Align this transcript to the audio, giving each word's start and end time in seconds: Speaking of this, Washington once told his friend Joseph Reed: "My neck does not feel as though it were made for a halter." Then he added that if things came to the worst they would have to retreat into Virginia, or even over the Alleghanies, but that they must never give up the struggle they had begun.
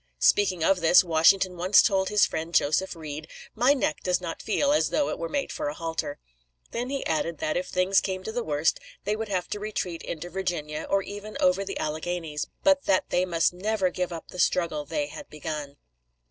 Speaking 0.17 0.63
of 0.63 0.81
this, 0.81 1.03
Washington 1.03 1.57
once 1.57 1.83
told 1.83 2.09
his 2.09 2.25
friend 2.25 2.55
Joseph 2.55 2.95
Reed: 2.95 3.27
"My 3.53 3.75
neck 3.75 4.01
does 4.01 4.19
not 4.19 4.41
feel 4.41 4.71
as 4.71 4.89
though 4.89 5.09
it 5.09 5.19
were 5.19 5.29
made 5.29 5.51
for 5.51 5.67
a 5.67 5.75
halter." 5.75 6.17
Then 6.71 6.89
he 6.89 7.05
added 7.05 7.37
that 7.37 7.55
if 7.55 7.67
things 7.67 8.01
came 8.01 8.23
to 8.23 8.31
the 8.31 8.43
worst 8.43 8.79
they 9.03 9.15
would 9.15 9.29
have 9.29 9.47
to 9.49 9.59
retreat 9.59 10.01
into 10.01 10.31
Virginia, 10.31 10.87
or 10.89 11.03
even 11.03 11.37
over 11.39 11.63
the 11.63 11.79
Alleghanies, 11.79 12.47
but 12.63 12.85
that 12.85 13.11
they 13.11 13.25
must 13.25 13.53
never 13.53 13.91
give 13.91 14.11
up 14.11 14.29
the 14.29 14.39
struggle 14.39 14.85
they 14.85 15.05
had 15.05 15.29
begun. 15.29 15.77